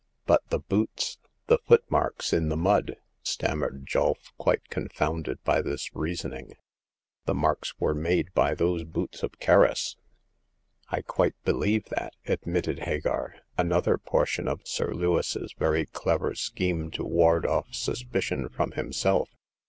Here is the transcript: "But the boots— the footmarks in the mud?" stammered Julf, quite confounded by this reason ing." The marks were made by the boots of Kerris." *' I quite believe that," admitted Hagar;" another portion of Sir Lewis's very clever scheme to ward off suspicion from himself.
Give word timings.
"But 0.25 0.41
the 0.49 0.57
boots— 0.57 1.19
the 1.45 1.59
footmarks 1.59 2.33
in 2.33 2.49
the 2.49 2.57
mud?" 2.57 2.95
stammered 3.21 3.85
Julf, 3.85 4.31
quite 4.35 4.67
confounded 4.69 5.37
by 5.43 5.61
this 5.61 5.93
reason 5.95 6.33
ing." 6.33 6.53
The 7.27 7.35
marks 7.35 7.79
were 7.79 7.93
made 7.93 8.33
by 8.33 8.55
the 8.55 8.83
boots 8.83 9.21
of 9.21 9.37
Kerris." 9.39 9.97
*' 10.41 10.75
I 10.89 11.03
quite 11.03 11.35
believe 11.43 11.85
that," 11.89 12.15
admitted 12.25 12.79
Hagar;" 12.79 13.35
another 13.59 13.99
portion 13.99 14.47
of 14.47 14.67
Sir 14.67 14.91
Lewis's 14.91 15.53
very 15.59 15.85
clever 15.85 16.33
scheme 16.33 16.89
to 16.97 17.03
ward 17.03 17.45
off 17.45 17.67
suspicion 17.71 18.49
from 18.49 18.71
himself. 18.71 19.29